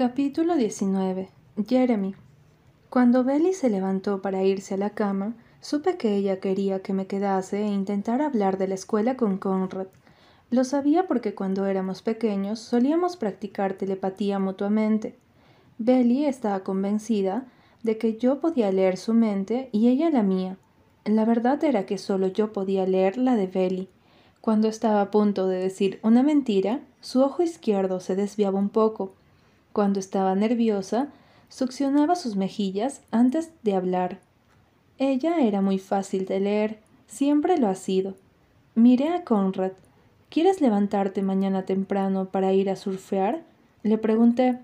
Capítulo 0.00 0.56
19. 0.56 1.28
Jeremy. 1.68 2.14
Cuando 2.88 3.22
Belly 3.22 3.52
se 3.52 3.68
levantó 3.68 4.22
para 4.22 4.42
irse 4.42 4.72
a 4.72 4.78
la 4.78 4.88
cama, 4.88 5.36
supe 5.60 5.98
que 5.98 6.16
ella 6.16 6.40
quería 6.40 6.80
que 6.80 6.94
me 6.94 7.06
quedase 7.06 7.60
e 7.60 7.66
intentar 7.66 8.22
hablar 8.22 8.56
de 8.56 8.66
la 8.66 8.76
escuela 8.76 9.18
con 9.18 9.36
Conrad. 9.36 9.88
Lo 10.48 10.64
sabía 10.64 11.06
porque 11.06 11.34
cuando 11.34 11.66
éramos 11.66 12.00
pequeños 12.00 12.60
solíamos 12.60 13.18
practicar 13.18 13.74
telepatía 13.74 14.38
mutuamente. 14.38 15.18
Belly 15.76 16.24
estaba 16.24 16.60
convencida 16.60 17.44
de 17.82 17.98
que 17.98 18.16
yo 18.16 18.40
podía 18.40 18.72
leer 18.72 18.96
su 18.96 19.12
mente 19.12 19.68
y 19.70 19.88
ella 19.88 20.08
la 20.08 20.22
mía. 20.22 20.56
La 21.04 21.26
verdad 21.26 21.62
era 21.62 21.84
que 21.84 21.98
solo 21.98 22.28
yo 22.28 22.54
podía 22.54 22.86
leer 22.86 23.18
la 23.18 23.36
de 23.36 23.48
Belly. 23.48 23.90
Cuando 24.40 24.66
estaba 24.66 25.02
a 25.02 25.10
punto 25.10 25.46
de 25.46 25.58
decir 25.58 26.00
una 26.02 26.22
mentira, 26.22 26.80
su 27.02 27.20
ojo 27.20 27.42
izquierdo 27.42 28.00
se 28.00 28.16
desviaba 28.16 28.58
un 28.58 28.70
poco. 28.70 29.19
Cuando 29.72 30.00
estaba 30.00 30.34
nerviosa, 30.34 31.08
succionaba 31.48 32.16
sus 32.16 32.36
mejillas 32.36 33.02
antes 33.10 33.50
de 33.62 33.74
hablar. 33.74 34.18
Ella 34.98 35.40
era 35.40 35.60
muy 35.60 35.78
fácil 35.78 36.26
de 36.26 36.40
leer, 36.40 36.78
siempre 37.06 37.56
lo 37.56 37.68
ha 37.68 37.74
sido. 37.74 38.14
Miré 38.74 39.08
a 39.08 39.24
Conrad. 39.24 39.72
¿Quieres 40.28 40.60
levantarte 40.60 41.22
mañana 41.22 41.64
temprano 41.64 42.26
para 42.26 42.52
ir 42.52 42.70
a 42.70 42.76
surfear? 42.76 43.42
Le 43.82 43.98
pregunté. 43.98 44.58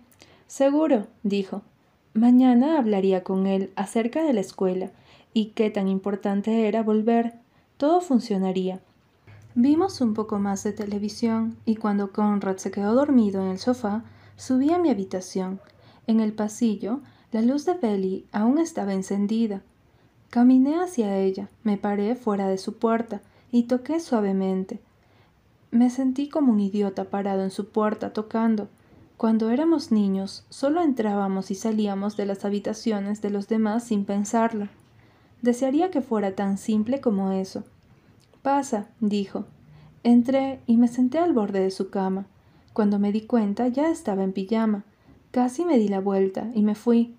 Seguro, 0.47 1.07
dijo. 1.23 1.63
Mañana 2.15 2.79
hablaría 2.79 3.23
con 3.25 3.47
él 3.47 3.73
acerca 3.77 4.23
de 4.23 4.33
la 4.33 4.41
escuela 4.41 4.91
y 5.35 5.47
qué 5.47 5.71
tan 5.71 5.89
importante 5.89 6.69
era 6.69 6.83
volver. 6.83 7.35
Todo 7.77 8.01
funcionaría. 8.01 8.81
Vimos 9.55 10.01
un 10.01 10.15
poco 10.15 10.39
más 10.39 10.63
de 10.65 10.73
televisión 10.73 11.57
y 11.65 11.77
cuando 11.77 12.13
Conrad 12.13 12.59
se 12.59 12.71
quedó 12.71 12.95
dormido 12.95 13.43
en 13.43 13.51
el 13.51 13.59
sofá, 13.59 14.05
subí 14.37 14.73
a 14.73 14.79
mi 14.79 14.91
habitación. 14.91 15.61
En 16.07 16.21
el 16.21 16.33
pasillo, 16.33 17.01
la 17.33 17.43
luz 17.43 17.65
de 17.65 17.75
Belly 17.75 18.27
aún 18.33 18.59
estaba 18.59 18.95
encendida. 18.95 19.63
Caminé 20.31 20.77
hacia 20.81 21.19
ella, 21.19 21.49
me 21.65 21.77
paré 21.77 22.15
fuera 22.15 22.49
de 22.49 22.59
su 22.59 22.77
puerta 22.77 23.21
y 23.51 23.65
toqué 23.65 24.01
suavemente. 24.01 24.81
Me 25.71 25.91
sentí 25.91 26.29
como 26.29 26.53
un 26.53 26.61
idiota 26.61 27.05
parado 27.05 27.43
en 27.43 27.51
su 27.51 27.69
puerta 27.69 28.13
tocando. 28.13 28.69
Cuando 29.17 29.51
éramos 29.51 29.93
niños, 29.93 30.45
solo 30.51 30.83
entrábamos 30.83 31.51
y 31.51 31.55
salíamos 31.55 32.17
de 32.17 32.27
las 32.27 32.45
habitaciones 32.45 33.23
de 33.23 33.31
los 33.31 33.49
demás 33.49 33.85
sin 33.85 34.05
pensarlo. 34.05 34.69
Desearía 35.43 35.91
que 35.91 36.03
fuera 36.03 36.35
tan 36.35 36.59
simple 36.59 37.01
como 37.01 37.33
eso. 37.33 37.65
Pasa, 38.43 38.89
dijo. 39.01 39.45
Entré 40.03 40.61
y 40.67 40.77
me 40.77 40.89
senté 40.89 41.19
al 41.19 41.33
borde 41.33 41.61
de 41.61 41.71
su 41.71 41.91
cama. 41.91 42.27
Cuando 42.77 42.99
me 42.99 43.11
di 43.11 43.23
cuenta 43.23 43.69
ya 43.69 43.91
estaba 43.91 44.23
en 44.23 44.35
pijama. 44.35 44.85
Casi 45.31 45.65
me 45.65 45.79
di 45.79 45.89
la 45.89 46.01
vuelta 46.01 46.51
y 46.55 46.61
me 46.61 46.75
fui. 46.75 47.15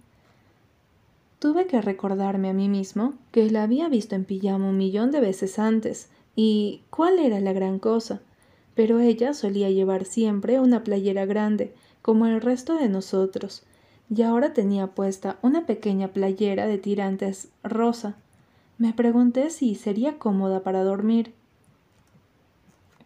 Tuve 1.40 1.66
que 1.66 1.82
recordarme 1.82 2.52
a 2.52 2.54
mí 2.54 2.70
mismo 2.70 3.16
que 3.32 3.50
la 3.50 3.64
había 3.64 3.90
visto 3.90 4.14
en 4.14 4.24
pijama 4.26 4.70
un 4.70 4.78
millón 4.78 5.10
de 5.10 5.20
veces 5.20 5.58
antes, 5.58 6.10
y 6.36 6.84
cuál 6.92 7.18
era 7.18 7.40
la 7.40 7.54
gran 7.54 7.80
cosa 7.80 8.22
pero 8.78 9.00
ella 9.00 9.34
solía 9.34 9.72
llevar 9.72 10.06
siempre 10.06 10.60
una 10.60 10.84
playera 10.84 11.26
grande, 11.26 11.74
como 12.04 12.28
el 12.28 12.40
resto 12.40 12.76
de 12.76 12.90
nosotros, 12.90 13.64
y 14.08 14.22
ahora 14.22 14.54
tenía 14.54 14.86
puesta 14.86 15.40
una 15.42 15.66
pequeña 15.66 16.10
playera 16.10 16.68
de 16.68 16.78
tirantes 16.78 17.50
rosa. 17.64 18.18
Me 18.78 18.94
pregunté 18.94 19.50
si 19.50 19.74
sería 19.74 20.20
cómoda 20.20 20.62
para 20.62 20.84
dormir. 20.84 21.34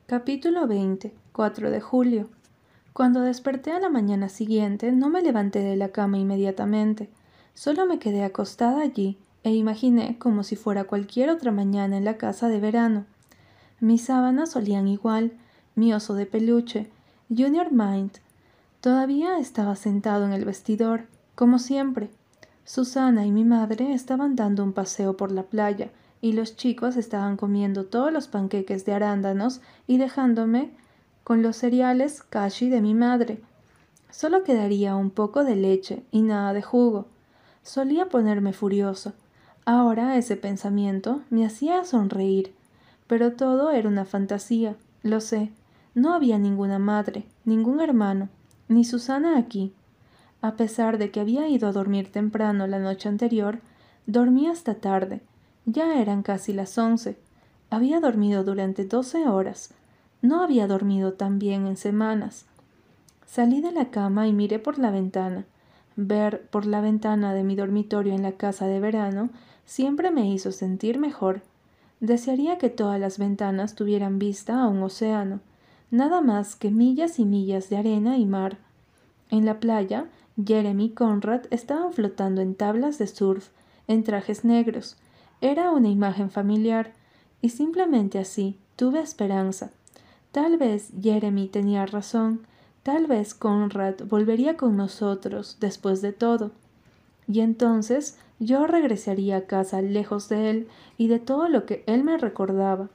Capítulo 0.07 0.67
20. 0.67 1.13
4 1.31 1.71
de 1.71 1.79
julio. 1.79 2.27
Cuando 2.93 3.21
desperté 3.21 3.71
a 3.71 3.79
la 3.79 3.89
mañana 3.89 4.27
siguiente 4.27 4.91
no 4.91 5.09
me 5.09 5.21
levanté 5.21 5.59
de 5.59 5.77
la 5.77 5.89
cama 5.89 6.17
inmediatamente, 6.17 7.09
solo 7.53 7.85
me 7.85 7.99
quedé 7.99 8.23
acostada 8.23 8.81
allí 8.81 9.17
e 9.43 9.53
imaginé 9.53 10.17
como 10.19 10.43
si 10.43 10.55
fuera 10.55 10.83
cualquier 10.83 11.29
otra 11.29 11.51
mañana 11.51 11.97
en 11.97 12.05
la 12.05 12.17
casa 12.17 12.49
de 12.49 12.59
verano. 12.59 13.05
Mis 13.79 14.03
sábanas 14.03 14.55
olían 14.55 14.87
igual, 14.87 15.31
mi 15.75 15.93
oso 15.93 16.13
de 16.15 16.25
peluche, 16.25 16.89
Junior 17.29 17.71
Mind, 17.71 18.11
todavía 18.81 19.39
estaba 19.39 19.75
sentado 19.75 20.25
en 20.25 20.33
el 20.33 20.43
vestidor, 20.43 21.07
como 21.33 21.59
siempre. 21.59 22.09
Susana 22.65 23.25
y 23.25 23.31
mi 23.31 23.45
madre 23.45 23.93
estaban 23.93 24.35
dando 24.35 24.63
un 24.63 24.73
paseo 24.73 25.15
por 25.15 25.31
la 25.31 25.43
playa, 25.43 25.89
y 26.21 26.33
los 26.33 26.55
chicos 26.55 26.97
estaban 26.97 27.37
comiendo 27.37 27.85
todos 27.85 28.11
los 28.11 28.27
panqueques 28.27 28.85
de 28.85 28.93
arándanos 28.93 29.61
y 29.87 29.97
dejándome 29.97 30.71
con 31.23 31.41
los 31.41 31.57
cereales 31.57 32.23
kashi 32.23 32.69
de 32.69 32.81
mi 32.81 32.93
madre. 32.93 33.41
Solo 34.09 34.43
quedaría 34.43 34.95
un 34.95 35.09
poco 35.09 35.43
de 35.43 35.55
leche 35.55 36.03
y 36.11 36.21
nada 36.21 36.53
de 36.53 36.61
jugo. 36.61 37.07
Solía 37.63 38.07
ponerme 38.07 38.53
furioso. 38.53 39.13
Ahora 39.65 40.17
ese 40.17 40.35
pensamiento 40.35 41.21
me 41.29 41.45
hacía 41.45 41.85
sonreír. 41.85 42.53
Pero 43.07 43.33
todo 43.33 43.71
era 43.71 43.87
una 43.87 44.05
fantasía, 44.05 44.75
lo 45.03 45.21
sé. 45.21 45.51
No 45.93 46.13
había 46.13 46.37
ninguna 46.37 46.79
madre, 46.79 47.25
ningún 47.45 47.81
hermano, 47.81 48.29
ni 48.67 48.85
Susana 48.85 49.37
aquí. 49.37 49.73
A 50.41 50.55
pesar 50.55 50.97
de 50.97 51.11
que 51.11 51.19
había 51.19 51.47
ido 51.47 51.67
a 51.67 51.71
dormir 51.71 52.11
temprano 52.11 52.65
la 52.67 52.79
noche 52.79 53.09
anterior, 53.09 53.59
dormí 54.07 54.47
hasta 54.47 54.75
tarde. 54.75 55.21
Ya 55.65 56.01
eran 56.01 56.23
casi 56.23 56.53
las 56.53 56.77
once. 56.77 57.17
Había 57.69 57.99
dormido 57.99 58.43
durante 58.43 58.85
doce 58.85 59.27
horas. 59.27 59.73
No 60.21 60.43
había 60.43 60.67
dormido 60.67 61.13
tan 61.13 61.39
bien 61.39 61.67
en 61.67 61.77
semanas. 61.77 62.45
Salí 63.25 63.61
de 63.61 63.71
la 63.71 63.89
cama 63.89 64.27
y 64.27 64.33
miré 64.33 64.59
por 64.59 64.77
la 64.77 64.91
ventana. 64.91 65.45
Ver 65.95 66.47
por 66.49 66.65
la 66.65 66.81
ventana 66.81 67.33
de 67.33 67.43
mi 67.43 67.55
dormitorio 67.55 68.13
en 68.13 68.23
la 68.23 68.33
casa 68.33 68.67
de 68.67 68.79
verano 68.79 69.29
siempre 69.65 70.11
me 70.11 70.27
hizo 70.29 70.51
sentir 70.51 70.99
mejor. 70.99 71.41
Desearía 71.99 72.57
que 72.57 72.69
todas 72.69 72.99
las 72.99 73.17
ventanas 73.17 73.75
tuvieran 73.75 74.19
vista 74.19 74.61
a 74.61 74.67
un 74.67 74.81
océano 74.83 75.39
nada 75.91 76.21
más 76.21 76.55
que 76.55 76.71
millas 76.71 77.19
y 77.19 77.25
millas 77.25 77.69
de 77.69 77.77
arena 77.77 78.17
y 78.17 78.25
mar. 78.25 78.57
En 79.29 79.45
la 79.45 79.59
playa, 79.59 80.07
Jeremy 80.43 80.85
y 80.85 80.89
Conrad 80.91 81.41
estaban 81.51 81.93
flotando 81.93 82.41
en 82.41 82.55
tablas 82.55 82.97
de 82.97 83.07
surf, 83.07 83.49
en 83.87 84.03
trajes 84.03 84.43
negros. 84.45 84.97
Era 85.41 85.71
una 85.71 85.89
imagen 85.89 86.31
familiar, 86.31 86.93
y 87.41 87.49
simplemente 87.49 88.19
así 88.19 88.57
tuve 88.75 89.01
esperanza. 89.01 89.71
Tal 90.31 90.57
vez 90.57 90.91
Jeremy 91.01 91.47
tenía 91.47 91.85
razón, 91.85 92.47
tal 92.83 93.07
vez 93.07 93.33
Conrad 93.33 93.95
volvería 94.05 94.55
con 94.55 94.77
nosotros 94.77 95.57
después 95.59 96.01
de 96.01 96.13
todo. 96.13 96.51
Y 97.27 97.41
entonces 97.41 98.17
yo 98.39 98.65
regresaría 98.65 99.37
a 99.37 99.45
casa 99.45 99.81
lejos 99.81 100.29
de 100.29 100.49
él 100.49 100.67
y 100.97 101.07
de 101.07 101.19
todo 101.19 101.49
lo 101.49 101.65
que 101.65 101.83
él 101.85 102.03
me 102.03 102.17
recordaba. 102.17 102.89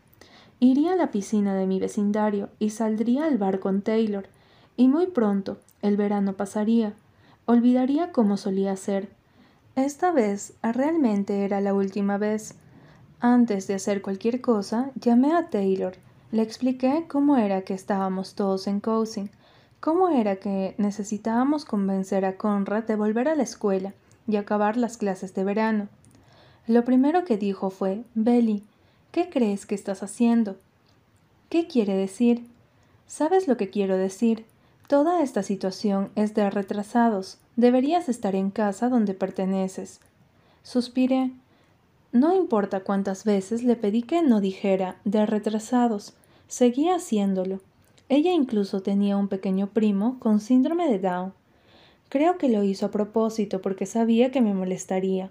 Iría 0.60 0.94
a 0.94 0.96
la 0.96 1.10
piscina 1.10 1.54
de 1.54 1.66
mi 1.66 1.78
vecindario 1.78 2.48
y 2.58 2.70
saldría 2.70 3.26
al 3.26 3.36
bar 3.36 3.60
con 3.60 3.82
Taylor, 3.82 4.26
y 4.76 4.88
muy 4.88 5.06
pronto 5.06 5.58
el 5.82 5.96
verano 5.96 6.32
pasaría. 6.32 6.94
Olvidaría 7.44 8.12
como 8.12 8.38
solía 8.38 8.75
ser. 8.76 9.10
Esta 9.75 10.10
vez 10.10 10.54
realmente 10.62 11.44
era 11.44 11.60
la 11.60 11.75
última 11.75 12.16
vez. 12.16 12.54
Antes 13.20 13.66
de 13.66 13.75
hacer 13.75 14.00
cualquier 14.00 14.41
cosa, 14.41 14.91
llamé 14.94 15.34
a 15.34 15.50
Taylor. 15.50 15.94
Le 16.32 16.42
expliqué 16.42 17.04
cómo 17.09 17.37
era 17.37 17.62
que 17.62 17.75
estábamos 17.75 18.34
todos 18.34 18.66
en 18.66 18.81
Cousin, 18.81 19.31
cómo 19.81 20.09
era 20.09 20.37
que 20.37 20.75
necesitábamos 20.78 21.64
convencer 21.64 22.25
a 22.25 22.37
Conrad 22.37 22.84
de 22.84 22.97
volver 22.97 23.28
a 23.28 23.37
la 23.37 23.42
escuela 23.42 23.94
y 24.26 24.37
acabar 24.37 24.76
las 24.76 24.97
clases 24.97 25.34
de 25.34 25.44
verano. 25.44 25.88
Lo 26.66 26.84
primero 26.84 27.25
que 27.25 27.37
dijo 27.37 27.70
fue, 27.70 28.03
Belly, 28.14 28.64
¿Qué 29.16 29.31
crees 29.31 29.64
que 29.64 29.75
estás 29.75 30.03
haciendo? 30.03 30.59
¿Qué 31.48 31.66
quiere 31.66 31.94
decir? 31.94 32.44
¿Sabes 33.06 33.48
lo 33.48 33.56
que 33.56 33.70
quiero 33.70 33.97
decir? 33.97 34.44
Toda 34.88 35.22
esta 35.22 35.43
situación 35.43 36.10
es 36.16 36.34
de 36.34 36.50
retrasados. 36.50 37.38
Deberías 37.56 38.11
estar 38.11 38.34
en 38.34 38.50
casa 38.50 38.90
donde 38.90 39.14
perteneces. 39.14 40.00
Suspiré. 40.62 41.31
No 42.16 42.34
importa 42.34 42.80
cuántas 42.80 43.24
veces 43.24 43.62
le 43.62 43.76
pedí 43.76 44.00
que 44.00 44.22
no 44.22 44.40
dijera 44.40 44.96
de 45.04 45.26
retrasados. 45.26 46.14
Seguía 46.48 46.94
haciéndolo. 46.94 47.60
Ella 48.08 48.32
incluso 48.32 48.80
tenía 48.80 49.18
un 49.18 49.28
pequeño 49.28 49.66
primo 49.66 50.18
con 50.18 50.40
síndrome 50.40 50.90
de 50.90 50.98
Down. 50.98 51.34
Creo 52.08 52.38
que 52.38 52.48
lo 52.48 52.62
hizo 52.62 52.86
a 52.86 52.90
propósito 52.90 53.60
porque 53.60 53.84
sabía 53.84 54.30
que 54.30 54.40
me 54.40 54.54
molestaría. 54.54 55.28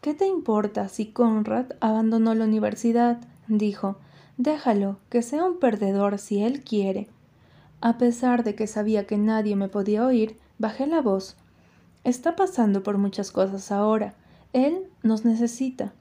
¿Qué 0.00 0.12
te 0.12 0.26
importa 0.26 0.88
si 0.88 1.06
Conrad 1.06 1.66
abandonó 1.78 2.34
la 2.34 2.46
universidad? 2.46 3.20
dijo. 3.46 3.94
Déjalo, 4.38 4.96
que 5.08 5.22
sea 5.22 5.44
un 5.44 5.60
perdedor 5.60 6.18
si 6.18 6.42
él 6.42 6.64
quiere. 6.64 7.06
A 7.80 7.96
pesar 7.96 8.42
de 8.42 8.56
que 8.56 8.66
sabía 8.66 9.06
que 9.06 9.18
nadie 9.18 9.54
me 9.54 9.68
podía 9.68 10.04
oír, 10.04 10.36
bajé 10.58 10.88
la 10.88 11.00
voz. 11.00 11.36
Está 12.02 12.34
pasando 12.34 12.82
por 12.82 12.98
muchas 12.98 13.30
cosas 13.30 13.70
ahora. 13.70 14.14
Él 14.52 14.86
nos 15.02 15.24
necesita. 15.24 15.92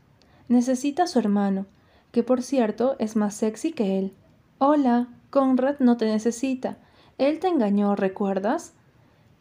Necesita 0.48 1.04
a 1.04 1.08
su 1.08 1.20
hermano, 1.20 1.66
que 2.12 2.24
por 2.24 2.42
cierto 2.42 2.96
es 3.00 3.16
más 3.16 3.36
sexy 3.36 3.72
que 3.72 4.00
él. 4.00 4.14
Hola, 4.60 5.08
Conrad 5.30 5.80
no 5.80 5.98
te 5.98 6.06
necesita. 6.06 6.78
Él 7.18 7.40
te 7.40 7.48
engañó, 7.48 7.96
¿recuerdas? 7.96 8.74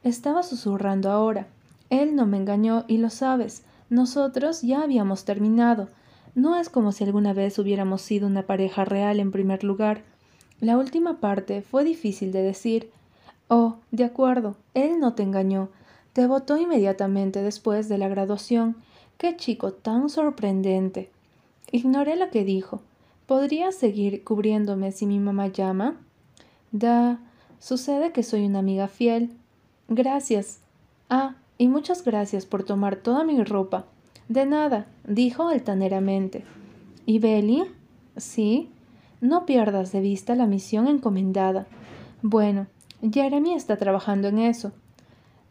Estaba 0.03 0.43
susurrando 0.43 1.11
ahora. 1.11 1.47
Él 1.91 2.17
no 2.17 2.27
me 2.27 2.37
engañó 2.37 2.85
y 2.89 2.99
lo 2.99 3.11
sabes. 3.11 3.63
Nosotros 3.89 4.63
ya 4.63 4.83
habíamos 4.83 5.25
terminado. 5.25 5.89
No 6.35 6.57
es 6.57 6.69
como 6.69 6.93
si 6.93 7.05
alguna 7.05 7.33
vez 7.33 7.59
hubiéramos 7.59 8.03
sido 8.03 8.27
una 8.27 8.43
pareja 8.43 8.85
real 8.85 9.21
en 9.21 9.31
primer 9.31 9.63
lugar. 9.63 10.03
La 10.61 10.77
última 10.77 11.21
parte 11.21 11.63
fue 11.63 11.85
difícil 11.85 12.33
de 12.33 12.43
decir. 12.43 12.91
Oh, 13.49 13.77
de 13.91 14.05
acuerdo, 14.05 14.57
él 14.75 14.99
no 14.99 15.15
te 15.15 15.23
engañó. 15.23 15.69
Te 16.13 16.27
votó 16.27 16.57
inmediatamente 16.57 17.43
después 17.43 17.89
de 17.89 17.99
la 17.99 18.09
graduación. 18.09 18.77
Qué 19.19 19.37
chico 19.37 19.73
tan 19.73 20.11
sorprendente. 20.11 21.11
Ignoré 21.73 22.17
lo 22.17 22.31
que 22.31 22.45
dijo. 22.45 22.83
¿Podría 23.27 23.73
seguir 23.73 24.23
cubriéndome 24.23 24.93
si 24.93 25.07
mi 25.07 25.19
mamá 25.19 25.49
llama? 25.49 25.97
Da. 26.71 27.19
Sucede 27.59 28.13
que 28.13 28.23
soy 28.23 28.45
una 28.45 28.59
amiga 28.59 28.89
fiel. 28.89 29.31
Gracias. 29.89 30.61
Ah, 31.09 31.37
y 31.59 31.69
muchas 31.69 32.05
gracias 32.05 32.45
por 32.45 32.65
tomar 32.65 32.97
toda 32.97 33.25
mi 33.25 33.43
ropa. 33.43 33.87
De 34.29 34.45
nada, 34.45 34.87
dijo 35.07 35.49
altaneramente. 35.49 36.45
¿Y 37.07 37.19
Belly? 37.19 37.65
Sí. 38.17 38.69
No 39.21 39.47
pierdas 39.47 39.93
de 39.93 40.01
vista 40.01 40.35
la 40.35 40.47
misión 40.47 40.89
encomendada. 40.89 41.67
Bueno, 42.21 42.67
Jeremy 43.01 43.55
está 43.55 43.77
trabajando 43.77 44.29
en 44.29 44.39
eso. 44.39 44.73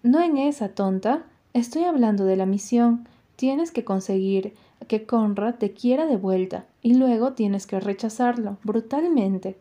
No 0.04 0.22
en 0.22 0.38
esa, 0.38 0.70
tonta. 0.70 1.24
Estoy 1.54 1.86
hablando 1.86 2.26
de 2.26 2.36
la 2.36 2.46
misión. 2.46 3.08
Tienes 3.36 3.72
que 3.72 3.84
conseguir 3.84 4.54
que 4.88 5.06
Conrad 5.06 5.56
te 5.56 5.72
quiera 5.72 6.06
de 6.06 6.16
vuelta 6.16 6.66
y 6.82 6.94
luego 6.94 7.34
tienes 7.34 7.68
que 7.68 7.80
rechazarlo 7.80 8.58
brutalmente. 8.64 9.58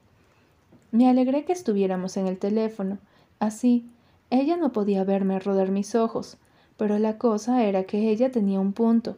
Me 0.92 1.08
alegré 1.08 1.44
que 1.44 1.52
estuviéramos 1.52 2.16
en 2.16 2.28
el 2.28 2.38
teléfono. 2.38 2.98
Así, 3.40 3.84
ella 4.30 4.56
no 4.56 4.72
podía 4.72 5.02
verme 5.02 5.40
rodar 5.40 5.70
mis 5.70 5.94
ojos, 5.96 6.36
pero 6.76 6.98
la 6.98 7.18
cosa 7.18 7.64
era 7.64 7.84
que 7.84 8.10
ella 8.10 8.30
tenía 8.30 8.60
un 8.60 8.72
punto. 8.72 9.16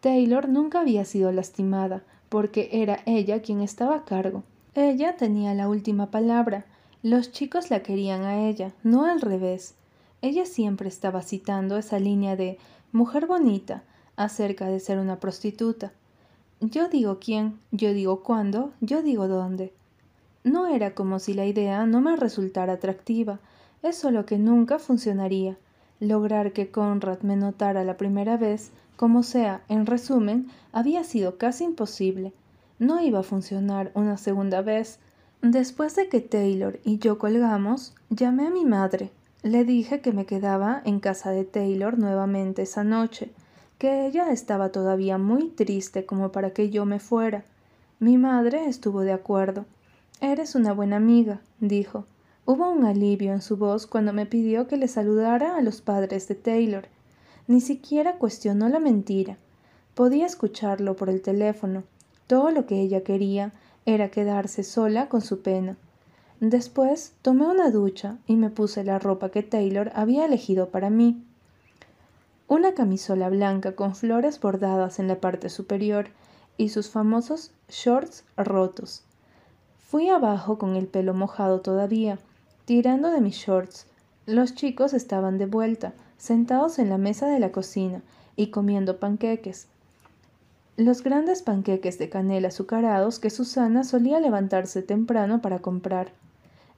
Taylor 0.00 0.48
nunca 0.48 0.80
había 0.80 1.04
sido 1.04 1.30
lastimada, 1.30 2.02
porque 2.28 2.70
era 2.72 3.00
ella 3.06 3.40
quien 3.40 3.60
estaba 3.60 3.96
a 3.96 4.04
cargo. 4.04 4.42
Ella 4.74 5.16
tenía 5.16 5.54
la 5.54 5.68
última 5.68 6.10
palabra. 6.10 6.64
Los 7.04 7.30
chicos 7.30 7.70
la 7.70 7.84
querían 7.84 8.22
a 8.22 8.48
ella, 8.48 8.72
no 8.82 9.04
al 9.04 9.20
revés. 9.20 9.74
Ella 10.22 10.44
siempre 10.44 10.88
estaba 10.88 11.22
citando 11.22 11.76
esa 11.76 12.00
línea 12.00 12.34
de 12.34 12.58
mujer 12.90 13.26
bonita 13.26 13.84
acerca 14.22 14.66
de 14.66 14.80
ser 14.80 14.98
una 14.98 15.20
prostituta. 15.20 15.92
Yo 16.60 16.88
digo 16.88 17.18
quién, 17.20 17.58
yo 17.70 17.92
digo 17.92 18.22
cuándo, 18.22 18.72
yo 18.80 19.02
digo 19.02 19.26
dónde. 19.28 19.72
No 20.44 20.66
era 20.66 20.94
como 20.94 21.18
si 21.18 21.34
la 21.34 21.46
idea 21.46 21.86
no 21.86 22.00
me 22.00 22.16
resultara 22.16 22.74
atractiva, 22.74 23.40
es 23.82 23.96
solo 23.96 24.26
que 24.26 24.38
nunca 24.38 24.78
funcionaría. 24.78 25.56
Lograr 25.98 26.52
que 26.52 26.70
Conrad 26.70 27.20
me 27.22 27.36
notara 27.36 27.84
la 27.84 27.96
primera 27.96 28.36
vez, 28.36 28.70
como 28.96 29.22
sea, 29.22 29.62
en 29.68 29.86
resumen, 29.86 30.48
había 30.72 31.04
sido 31.04 31.36
casi 31.38 31.64
imposible. 31.64 32.32
No 32.78 33.00
iba 33.00 33.20
a 33.20 33.24
funcionar 33.24 33.90
una 33.94 34.16
segunda 34.16 34.62
vez. 34.62 34.98
Después 35.42 35.96
de 35.96 36.08
que 36.08 36.20
Taylor 36.20 36.78
y 36.84 36.98
yo 36.98 37.18
colgamos, 37.18 37.94
llamé 38.10 38.46
a 38.46 38.50
mi 38.50 38.64
madre. 38.64 39.10
Le 39.42 39.64
dije 39.64 40.00
que 40.00 40.12
me 40.12 40.26
quedaba 40.26 40.80
en 40.84 41.00
casa 41.00 41.30
de 41.30 41.44
Taylor 41.44 41.98
nuevamente 41.98 42.62
esa 42.62 42.84
noche, 42.84 43.32
que 43.82 44.06
ella 44.06 44.30
estaba 44.30 44.68
todavía 44.68 45.18
muy 45.18 45.48
triste 45.48 46.06
como 46.06 46.30
para 46.30 46.52
que 46.52 46.70
yo 46.70 46.84
me 46.84 47.00
fuera. 47.00 47.42
Mi 47.98 48.16
madre 48.16 48.66
estuvo 48.66 49.00
de 49.00 49.10
acuerdo. 49.10 49.64
Eres 50.20 50.54
una 50.54 50.72
buena 50.72 50.98
amiga, 50.98 51.40
dijo. 51.58 52.04
Hubo 52.46 52.70
un 52.70 52.84
alivio 52.84 53.32
en 53.32 53.42
su 53.42 53.56
voz 53.56 53.88
cuando 53.88 54.12
me 54.12 54.24
pidió 54.24 54.68
que 54.68 54.76
le 54.76 54.86
saludara 54.86 55.56
a 55.56 55.62
los 55.62 55.80
padres 55.80 56.28
de 56.28 56.36
Taylor. 56.36 56.86
Ni 57.48 57.60
siquiera 57.60 58.18
cuestionó 58.18 58.68
la 58.68 58.78
mentira. 58.78 59.36
Podía 59.96 60.26
escucharlo 60.26 60.94
por 60.94 61.10
el 61.10 61.20
teléfono. 61.20 61.82
Todo 62.28 62.52
lo 62.52 62.66
que 62.66 62.80
ella 62.80 63.02
quería 63.02 63.50
era 63.84 64.12
quedarse 64.12 64.62
sola 64.62 65.08
con 65.08 65.22
su 65.22 65.42
pena. 65.42 65.76
Después 66.38 67.14
tomé 67.20 67.48
una 67.48 67.72
ducha 67.72 68.18
y 68.28 68.36
me 68.36 68.48
puse 68.48 68.84
la 68.84 69.00
ropa 69.00 69.30
que 69.30 69.42
Taylor 69.42 69.90
había 69.96 70.24
elegido 70.24 70.68
para 70.68 70.88
mí. 70.88 71.24
Una 72.52 72.74
camisola 72.74 73.30
blanca 73.30 73.72
con 73.72 73.94
flores 73.94 74.38
bordadas 74.38 74.98
en 74.98 75.08
la 75.08 75.22
parte 75.22 75.48
superior 75.48 76.08
y 76.58 76.68
sus 76.68 76.90
famosos 76.90 77.50
shorts 77.70 78.24
rotos. 78.36 79.04
Fui 79.88 80.10
abajo 80.10 80.58
con 80.58 80.76
el 80.76 80.86
pelo 80.86 81.14
mojado 81.14 81.62
todavía 81.62 82.18
tirando 82.66 83.10
de 83.10 83.22
mis 83.22 83.36
shorts. 83.36 83.86
Los 84.26 84.54
chicos 84.54 84.92
estaban 84.92 85.38
de 85.38 85.46
vuelta, 85.46 85.94
sentados 86.18 86.78
en 86.78 86.90
la 86.90 86.98
mesa 86.98 87.26
de 87.26 87.40
la 87.40 87.52
cocina 87.52 88.02
y 88.36 88.48
comiendo 88.48 88.98
panqueques. 88.98 89.68
Los 90.76 91.02
grandes 91.02 91.40
panqueques 91.40 91.98
de 91.98 92.10
canela 92.10 92.48
azucarados 92.48 93.18
que 93.18 93.30
Susana 93.30 93.82
solía 93.82 94.20
levantarse 94.20 94.82
temprano 94.82 95.40
para 95.40 95.60
comprar. 95.60 96.12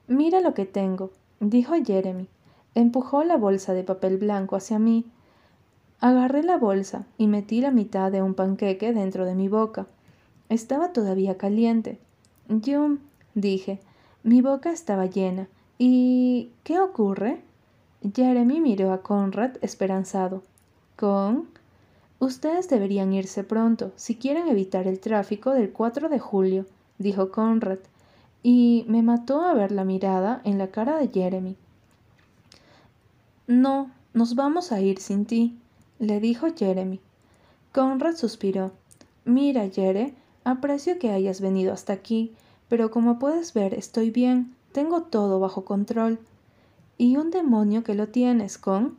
Mira 0.06 0.40
lo 0.40 0.54
que 0.54 0.66
tengo, 0.66 1.10
dijo 1.40 1.74
Jeremy. 1.84 2.28
Empujó 2.76 3.24
la 3.24 3.36
bolsa 3.36 3.74
de 3.74 3.82
papel 3.82 4.18
blanco 4.18 4.54
hacia 4.54 4.78
mí. 4.78 5.04
Agarré 6.04 6.42
la 6.42 6.58
bolsa 6.58 7.06
y 7.16 7.28
metí 7.28 7.62
la 7.62 7.70
mitad 7.70 8.12
de 8.12 8.20
un 8.20 8.34
panqueque 8.34 8.92
dentro 8.92 9.24
de 9.24 9.34
mi 9.34 9.48
boca. 9.48 9.86
Estaba 10.50 10.92
todavía 10.92 11.38
caliente. 11.38 11.98
Yum, 12.50 12.98
dije. 13.34 13.80
Mi 14.22 14.42
boca 14.42 14.70
estaba 14.70 15.06
llena 15.06 15.48
¿Y 15.78 16.50
qué 16.62 16.78
ocurre? 16.78 17.40
Jeremy 18.14 18.60
miró 18.60 18.92
a 18.92 19.00
Conrad 19.00 19.52
esperanzado. 19.62 20.42
Con. 20.96 21.48
Ustedes 22.18 22.68
deberían 22.68 23.14
irse 23.14 23.42
pronto, 23.42 23.90
si 23.96 24.14
quieren 24.16 24.48
evitar 24.48 24.86
el 24.86 25.00
tráfico 25.00 25.52
del 25.52 25.72
4 25.72 26.10
de 26.10 26.18
julio, 26.18 26.66
dijo 26.98 27.30
Conrad, 27.30 27.78
y 28.42 28.84
me 28.88 29.02
mató 29.02 29.40
a 29.40 29.54
ver 29.54 29.72
la 29.72 29.86
mirada 29.86 30.42
en 30.44 30.58
la 30.58 30.66
cara 30.66 30.98
de 30.98 31.08
Jeremy. 31.08 31.56
No, 33.46 33.90
nos 34.12 34.34
vamos 34.34 34.70
a 34.70 34.82
ir 34.82 34.98
sin 34.98 35.24
ti, 35.24 35.56
le 36.04 36.20
dijo 36.20 36.48
Jeremy. 36.54 37.00
Conrad 37.72 38.16
suspiró. 38.16 38.72
Mira, 39.24 39.68
Jere, 39.68 40.14
aprecio 40.44 40.98
que 40.98 41.10
hayas 41.10 41.40
venido 41.40 41.72
hasta 41.72 41.92
aquí, 41.92 42.34
pero 42.68 42.90
como 42.90 43.18
puedes 43.18 43.54
ver 43.54 43.74
estoy 43.74 44.10
bien. 44.10 44.54
Tengo 44.72 45.02
todo 45.02 45.40
bajo 45.40 45.64
control. 45.64 46.18
Y 46.98 47.16
un 47.16 47.30
demonio 47.30 47.82
que 47.84 47.94
lo 47.94 48.08
tienes, 48.08 48.58
con. 48.58 48.96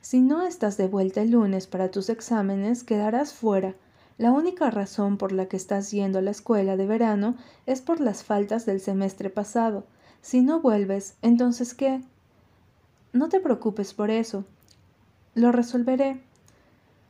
Si 0.00 0.20
no 0.20 0.42
estás 0.42 0.76
de 0.76 0.86
vuelta 0.86 1.22
el 1.22 1.30
lunes 1.30 1.66
para 1.66 1.90
tus 1.90 2.08
exámenes, 2.08 2.84
quedarás 2.84 3.32
fuera. 3.32 3.74
La 4.16 4.30
única 4.30 4.70
razón 4.70 5.16
por 5.16 5.32
la 5.32 5.46
que 5.46 5.56
estás 5.56 5.90
yendo 5.90 6.18
a 6.18 6.22
la 6.22 6.30
escuela 6.30 6.76
de 6.76 6.86
verano 6.86 7.36
es 7.66 7.80
por 7.80 8.00
las 8.00 8.22
faltas 8.22 8.64
del 8.64 8.80
semestre 8.80 9.28
pasado. 9.28 9.84
Si 10.20 10.40
no 10.40 10.60
vuelves, 10.60 11.16
entonces 11.20 11.74
¿qué? 11.74 12.00
No 13.12 13.28
te 13.28 13.40
preocupes 13.40 13.92
por 13.92 14.10
eso. 14.10 14.44
Lo 15.34 15.52
resolveré. 15.52 16.22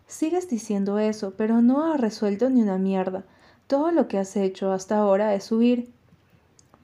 Sigues 0.06 0.48
diciendo 0.48 0.98
eso, 0.98 1.34
pero 1.36 1.62
no 1.62 1.92
has 1.92 2.00
resuelto 2.00 2.50
ni 2.50 2.62
una 2.62 2.78
mierda. 2.78 3.24
Todo 3.66 3.90
lo 3.90 4.08
que 4.08 4.18
has 4.18 4.36
hecho 4.36 4.72
hasta 4.72 4.98
ahora 4.98 5.34
es 5.34 5.50
huir. 5.50 5.90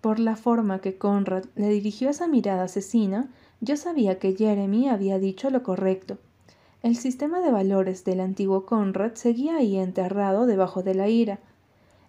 Por 0.00 0.18
la 0.18 0.36
forma 0.36 0.80
que 0.80 0.96
Conrad 0.96 1.44
le 1.54 1.68
dirigió 1.68 2.08
esa 2.10 2.26
mirada 2.26 2.64
asesina, 2.64 3.28
yo 3.60 3.76
sabía 3.76 4.18
que 4.18 4.34
Jeremy 4.34 4.88
había 4.88 5.18
dicho 5.18 5.50
lo 5.50 5.62
correcto. 5.62 6.18
El 6.82 6.96
sistema 6.96 7.40
de 7.40 7.50
valores 7.50 8.04
del 8.04 8.20
antiguo 8.20 8.64
Conrad 8.64 9.12
seguía 9.14 9.56
ahí 9.56 9.76
enterrado 9.76 10.46
debajo 10.46 10.82
de 10.82 10.94
la 10.94 11.08
ira. 11.08 11.38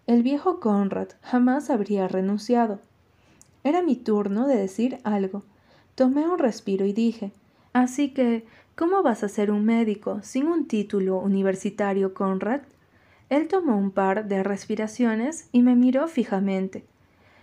El 0.08 0.24
viejo 0.24 0.62
Conrad 0.62 1.10
jamás 1.22 1.70
habría 1.70 2.08
renunciado. 2.08 2.80
Era 3.66 3.82
mi 3.82 3.98
turno 3.98 4.48
de 4.48 4.56
decir 4.56 5.00
algo. 5.04 5.44
Tomé 5.96 6.26
un 6.28 6.40
respiro 6.40 6.86
y 6.86 6.94
dije, 6.94 7.34
Así 7.74 8.10
que, 8.14 8.46
¿cómo 8.82 9.04
vas 9.04 9.24
a 9.24 9.30
ser 9.30 9.52
un 9.52 9.64
médico 9.64 10.22
sin 10.24 10.48
un 10.48 10.66
título 10.66 11.20
universitario, 11.20 12.16
Conrad? 12.16 12.62
Él 13.30 13.48
tomó 13.48 13.78
un 13.78 13.92
par 13.92 14.28
de 14.28 14.42
respiraciones 14.42 15.50
y 15.52 15.62
me 15.62 15.76
miró 15.76 16.08
fijamente. 16.08 16.84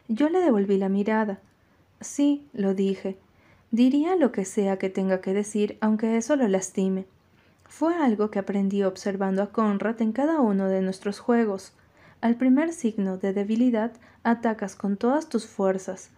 Yo 0.09 0.31
le 0.31 0.41
devolví 0.41 0.79
la 0.79 0.89
mirada. 0.89 1.39
Sí, 2.01 2.45
lo 2.53 2.75
dije. 2.75 3.19
Diría 3.71 4.17
lo 4.17 4.33
que 4.33 4.45
sea 4.45 4.79
que 4.79 4.91
tenga 4.91 5.21
que 5.21 5.33
decir, 5.33 5.79
aunque 5.81 6.17
eso 6.17 6.35
lo 6.35 6.49
lastime. 6.49 7.07
Fue 7.69 7.95
algo 7.95 8.33
que 8.33 8.41
aprendí 8.41 8.83
observando 8.83 9.45
a 9.45 9.53
Conrad 9.53 10.03
en 10.03 10.11
cada 10.11 10.41
uno 10.41 10.67
de 10.67 10.83
nuestros 10.83 11.21
juegos. 11.21 11.73
Al 12.21 12.35
primer 12.35 12.73
signo 12.73 13.17
de 13.17 13.33
debilidad, 13.33 13.93
atacas 14.25 14.75
con 14.75 14.97
todas 14.97 15.29
tus 15.29 15.47
fuerzas, 15.47 16.11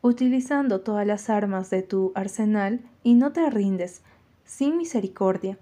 utilizando 0.00 0.80
todas 0.80 1.06
las 1.06 1.28
armas 1.28 1.68
de 1.68 1.82
tu 1.82 2.12
arsenal 2.14 2.80
y 3.02 3.16
no 3.16 3.32
te 3.32 3.50
rindes, 3.50 4.00
sin 4.46 4.78
misericordia. 4.78 5.58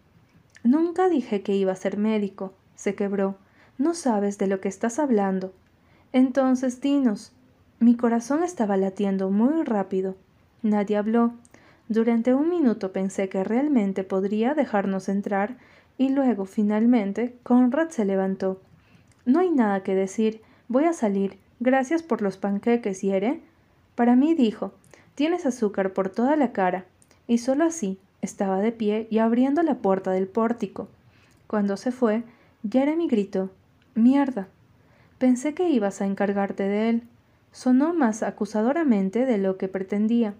Nunca 0.62 1.08
dije 1.08 1.42
que 1.42 1.56
iba 1.56 1.72
a 1.72 1.76
ser 1.76 1.98
médico, 1.98 2.52
se 2.76 2.94
quebró. 2.94 3.36
No 3.76 3.94
sabes 3.94 4.38
de 4.38 4.46
lo 4.46 4.60
que 4.60 4.68
estás 4.68 4.98
hablando. 4.98 5.52
Entonces 6.12 6.80
dinos, 6.80 7.32
mi 7.80 7.96
corazón 7.96 8.44
estaba 8.44 8.76
latiendo 8.76 9.30
muy 9.30 9.64
rápido. 9.64 10.16
Nadie 10.62 10.96
habló. 10.96 11.34
Durante 11.88 12.32
un 12.34 12.48
minuto 12.48 12.92
pensé 12.92 13.28
que 13.28 13.42
realmente 13.42 14.04
podría 14.04 14.54
dejarnos 14.54 15.08
entrar 15.08 15.56
y 15.98 16.08
luego, 16.08 16.44
finalmente, 16.44 17.36
Conrad 17.42 17.90
se 17.90 18.04
levantó. 18.04 18.60
No 19.26 19.40
hay 19.40 19.50
nada 19.50 19.82
que 19.82 19.94
decir. 19.94 20.42
Voy 20.68 20.84
a 20.84 20.92
salir. 20.92 21.38
Gracias 21.60 22.02
por 22.02 22.22
los 22.22 22.36
panqueques, 22.36 23.02
Yere. 23.02 23.42
Para 23.94 24.16
mí 24.16 24.34
dijo, 24.34 24.72
tienes 25.14 25.46
azúcar 25.46 25.92
por 25.92 26.08
toda 26.08 26.36
la 26.36 26.52
cara. 26.52 26.84
Y 27.26 27.38
solo 27.38 27.64
así 27.64 27.98
estaba 28.24 28.58
de 28.58 28.72
pie 28.72 29.06
y 29.10 29.18
abriendo 29.18 29.62
la 29.62 29.76
puerta 29.76 30.10
del 30.10 30.26
pórtico. 30.26 30.88
Cuando 31.46 31.76
se 31.76 31.92
fue, 31.92 32.24
Jeremy 32.68 33.06
gritó, 33.06 33.50
Mierda. 33.94 34.48
Pensé 35.18 35.54
que 35.54 35.68
ibas 35.68 36.00
a 36.00 36.06
encargarte 36.06 36.64
de 36.64 36.88
él. 36.90 37.02
Sonó 37.52 37.94
más 37.94 38.22
acusadoramente 38.22 39.26
de 39.26 39.38
lo 39.38 39.56
que 39.56 39.68
pretendía. 39.68 40.34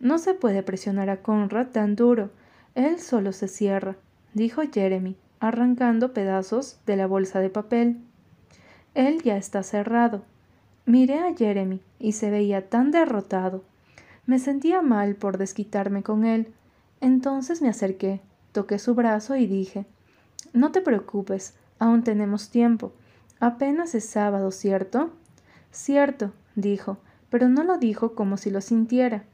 No 0.00 0.18
se 0.18 0.34
puede 0.34 0.62
presionar 0.62 1.08
a 1.08 1.22
Conrad 1.22 1.68
tan 1.68 1.96
duro. 1.96 2.30
Él 2.74 3.00
solo 3.00 3.32
se 3.32 3.48
cierra, 3.48 3.96
dijo 4.34 4.62
Jeremy, 4.70 5.16
arrancando 5.40 6.12
pedazos 6.12 6.78
de 6.86 6.96
la 6.96 7.06
bolsa 7.06 7.40
de 7.40 7.50
papel. 7.50 7.96
Él 8.94 9.22
ya 9.22 9.36
está 9.36 9.62
cerrado. 9.62 10.22
Miré 10.84 11.18
a 11.20 11.34
Jeremy 11.34 11.80
y 11.98 12.12
se 12.12 12.30
veía 12.30 12.68
tan 12.68 12.90
derrotado. 12.90 13.64
Me 14.26 14.38
sentía 14.38 14.82
mal 14.82 15.14
por 15.14 15.38
desquitarme 15.38 16.02
con 16.02 16.26
él. 16.26 16.52
Entonces 17.00 17.62
me 17.62 17.68
acerqué, 17.68 18.20
toqué 18.52 18.78
su 18.78 18.94
brazo 18.94 19.36
y 19.36 19.46
dije 19.46 19.86
No 20.52 20.72
te 20.72 20.80
preocupes, 20.80 21.54
aún 21.78 22.02
tenemos 22.02 22.50
tiempo. 22.50 22.92
Apenas 23.40 23.94
es 23.94 24.04
sábado, 24.04 24.50
¿cierto? 24.50 25.10
Cierto, 25.70 26.32
dijo, 26.56 26.98
pero 27.30 27.48
no 27.48 27.62
lo 27.62 27.78
dijo 27.78 28.14
como 28.14 28.36
si 28.36 28.50
lo 28.50 28.60
sintiera. 28.60 29.24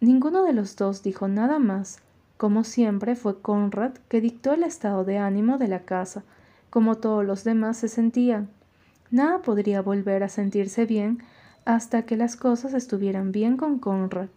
Ninguno 0.00 0.44
de 0.44 0.52
los 0.52 0.76
dos 0.76 1.02
dijo 1.02 1.26
nada 1.26 1.58
más. 1.58 1.98
Como 2.36 2.62
siempre 2.62 3.16
fue 3.16 3.40
Conrad 3.40 3.94
que 4.08 4.20
dictó 4.20 4.52
el 4.52 4.62
estado 4.62 5.04
de 5.04 5.18
ánimo 5.18 5.58
de 5.58 5.66
la 5.66 5.80
casa, 5.80 6.22
como 6.70 6.94
todos 6.96 7.24
los 7.24 7.42
demás 7.42 7.78
se 7.78 7.88
sentían. 7.88 8.48
Nada 9.10 9.42
podría 9.42 9.82
volver 9.82 10.22
a 10.22 10.28
sentirse 10.28 10.86
bien 10.86 11.18
hasta 11.64 12.02
que 12.02 12.16
las 12.16 12.36
cosas 12.36 12.74
estuvieran 12.74 13.32
bien 13.32 13.56
con 13.56 13.80
Conrad. 13.80 14.28